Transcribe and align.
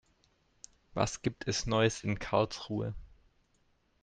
Was 0.95 1.21
gibt 1.21 1.47
es 1.47 1.67
Neues 1.67 2.03
in 2.03 2.17
Karlsruhe? 2.17 2.95